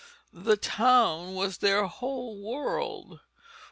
[0.33, 3.19] The town was their whole world.